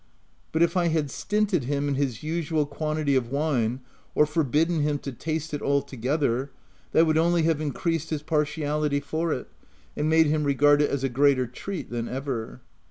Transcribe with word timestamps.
But 0.51 0.63
if 0.63 0.75
I 0.75 0.87
had 0.87 1.11
stinted 1.11 1.65
him 1.65 1.87
in 1.87 1.93
his 1.93 2.23
usual 2.23 2.65
quantity 2.65 3.15
of 3.15 3.29
wine 3.31 3.81
or 4.15 4.25
forbidden 4.25 4.79
him 4.79 4.97
to 4.97 5.11
taste 5.11 5.53
it 5.53 5.61
altogether, 5.61 6.49
that 6.91 7.05
would 7.05 7.19
only 7.19 7.43
have 7.43 7.61
increased 7.61 8.09
his 8.09 8.23
partiality 8.23 8.99
for 8.99 9.31
it, 9.31 9.47
and 9.95 10.09
made 10.09 10.25
him 10.25 10.43
regard 10.43 10.81
it 10.81 10.89
as 10.89 11.03
a 11.03 11.07
greater 11.09 11.45
treat 11.45 11.91
than 11.91 12.07
ever. 12.09 12.61